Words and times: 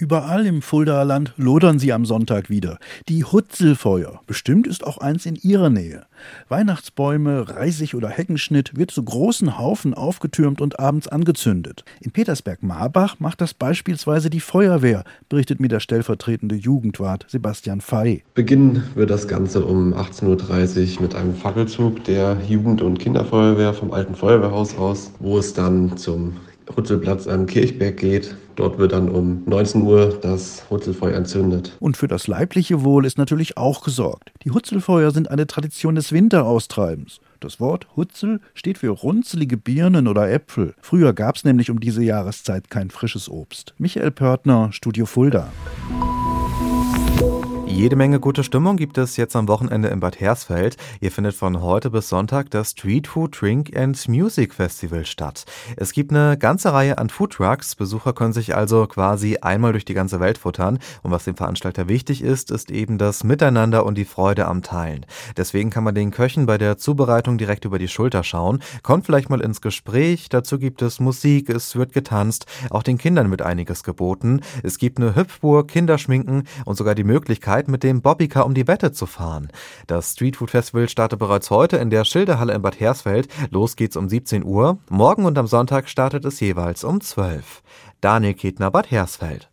Überall 0.00 0.46
im 0.46 0.62
Fuldaer 0.62 1.04
Land 1.04 1.32
lodern 1.36 1.80
sie 1.80 1.92
am 1.92 2.04
Sonntag 2.04 2.48
wieder. 2.48 2.78
Die 3.08 3.24
Hutzelfeuer. 3.24 4.20
Bestimmt 4.28 4.68
ist 4.68 4.86
auch 4.86 4.98
eins 4.98 5.26
in 5.26 5.34
ihrer 5.34 5.70
Nähe. 5.70 6.06
Weihnachtsbäume, 6.48 7.48
Reisig 7.48 7.96
oder 7.96 8.08
Heckenschnitt 8.08 8.76
wird 8.76 8.92
zu 8.92 9.02
großen 9.02 9.58
Haufen 9.58 9.94
aufgetürmt 9.94 10.60
und 10.60 10.78
abends 10.78 11.08
angezündet. 11.08 11.84
In 12.00 12.12
Petersberg-Marbach 12.12 13.18
macht 13.18 13.40
das 13.40 13.54
beispielsweise 13.54 14.30
die 14.30 14.38
Feuerwehr, 14.38 15.02
berichtet 15.28 15.58
mir 15.58 15.66
der 15.66 15.80
stellvertretende 15.80 16.54
Jugendwart 16.54 17.26
Sebastian 17.28 17.80
Fey. 17.80 18.22
Beginnen 18.34 18.84
wird 18.94 19.10
das 19.10 19.26
Ganze 19.26 19.64
um 19.64 19.94
18.30 19.94 20.94
Uhr 20.94 21.02
mit 21.02 21.16
einem 21.16 21.34
Fackelzug 21.34 22.04
der 22.04 22.36
Jugend- 22.48 22.82
und 22.82 23.00
Kinderfeuerwehr 23.00 23.74
vom 23.74 23.90
alten 23.90 24.14
Feuerwehrhaus 24.14 24.78
aus, 24.78 25.10
wo 25.18 25.38
es 25.38 25.54
dann 25.54 25.96
zum 25.96 26.36
Hutzelplatz 26.76 27.26
am 27.26 27.46
Kirchberg 27.46 27.96
geht. 27.96 28.34
Dort 28.56 28.78
wird 28.78 28.92
dann 28.92 29.08
um 29.08 29.42
19 29.46 29.82
Uhr 29.82 30.18
das 30.20 30.64
Hutzelfeuer 30.68 31.16
entzündet. 31.16 31.76
Und 31.78 31.96
für 31.96 32.08
das 32.08 32.26
leibliche 32.26 32.82
Wohl 32.82 33.06
ist 33.06 33.18
natürlich 33.18 33.56
auch 33.56 33.84
gesorgt. 33.84 34.32
Die 34.44 34.50
Hutzelfeuer 34.50 35.10
sind 35.12 35.30
eine 35.30 35.46
Tradition 35.46 35.94
des 35.94 36.12
Winteraustreibens. 36.12 37.20
Das 37.40 37.60
Wort 37.60 37.86
Hutzel 37.96 38.40
steht 38.54 38.78
für 38.78 38.90
runzelige 38.90 39.56
Birnen 39.56 40.08
oder 40.08 40.30
Äpfel. 40.30 40.74
Früher 40.80 41.12
gab 41.12 41.36
es 41.36 41.44
nämlich 41.44 41.70
um 41.70 41.78
diese 41.78 42.02
Jahreszeit 42.02 42.68
kein 42.68 42.90
frisches 42.90 43.28
Obst. 43.28 43.74
Michael 43.78 44.10
Pörtner, 44.10 44.70
Studio 44.72 45.06
Fulda. 45.06 45.52
Jede 47.78 47.94
Menge 47.94 48.18
gute 48.18 48.42
Stimmung 48.42 48.76
gibt 48.76 48.98
es 48.98 49.16
jetzt 49.16 49.36
am 49.36 49.46
Wochenende 49.46 49.86
in 49.86 50.00
Bad 50.00 50.18
Hersfeld. 50.18 50.76
Ihr 51.00 51.12
findet 51.12 51.36
von 51.36 51.62
heute 51.62 51.90
bis 51.90 52.08
Sonntag 52.08 52.50
das 52.50 52.72
Street 52.72 53.06
Food 53.06 53.40
Drink 53.40 53.76
and 53.76 54.08
Music 54.08 54.52
Festival 54.52 55.06
statt. 55.06 55.44
Es 55.76 55.92
gibt 55.92 56.10
eine 56.10 56.36
ganze 56.36 56.72
Reihe 56.72 56.98
an 56.98 57.08
Food 57.08 57.34
Trucks. 57.34 57.76
Besucher 57.76 58.14
können 58.14 58.32
sich 58.32 58.56
also 58.56 58.88
quasi 58.88 59.36
einmal 59.36 59.70
durch 59.70 59.84
die 59.84 59.94
ganze 59.94 60.18
Welt 60.18 60.38
futtern. 60.38 60.80
Und 61.04 61.12
was 61.12 61.22
dem 61.22 61.36
Veranstalter 61.36 61.86
wichtig 61.86 62.20
ist, 62.20 62.50
ist 62.50 62.72
eben 62.72 62.98
das 62.98 63.22
Miteinander 63.22 63.86
und 63.86 63.94
die 63.94 64.04
Freude 64.04 64.46
am 64.46 64.62
Teilen. 64.62 65.06
Deswegen 65.36 65.70
kann 65.70 65.84
man 65.84 65.94
den 65.94 66.10
Köchen 66.10 66.46
bei 66.46 66.58
der 66.58 66.78
Zubereitung 66.78 67.38
direkt 67.38 67.64
über 67.64 67.78
die 67.78 67.86
Schulter 67.86 68.24
schauen, 68.24 68.60
kommt 68.82 69.06
vielleicht 69.06 69.30
mal 69.30 69.40
ins 69.40 69.60
Gespräch. 69.60 70.28
Dazu 70.28 70.58
gibt 70.58 70.82
es 70.82 70.98
Musik, 70.98 71.48
es 71.48 71.76
wird 71.76 71.92
getanzt. 71.92 72.46
Auch 72.70 72.82
den 72.82 72.98
Kindern 72.98 73.30
wird 73.30 73.42
einiges 73.42 73.84
geboten. 73.84 74.40
Es 74.64 74.78
gibt 74.78 74.98
eine 74.98 75.14
Hüpfburg, 75.14 75.68
Kinderschminken 75.68 76.42
und 76.64 76.74
sogar 76.76 76.96
die 76.96 77.04
Mit 77.68 77.82
dem 77.82 78.00
Bobbycar 78.00 78.46
um 78.46 78.54
die 78.54 78.66
Wette 78.66 78.92
zu 78.92 79.04
fahren. 79.04 79.48
Das 79.86 80.12
Streetfood 80.12 80.50
Festival 80.50 80.88
startet 80.88 81.18
bereits 81.18 81.50
heute 81.50 81.76
in 81.76 81.90
der 81.90 82.04
Schilderhalle 82.04 82.54
in 82.54 82.62
Bad 82.62 82.80
Hersfeld. 82.80 83.28
Los 83.50 83.76
geht's 83.76 83.96
um 83.96 84.08
17 84.08 84.42
Uhr. 84.42 84.78
Morgen 84.88 85.26
und 85.26 85.36
am 85.36 85.46
Sonntag 85.46 85.90
startet 85.90 86.24
es 86.24 86.40
jeweils 86.40 86.82
um 86.82 87.02
12. 87.02 87.62
Daniel 88.00 88.32
Ketner, 88.32 88.70
Bad 88.70 88.90
Hersfeld. 88.90 89.50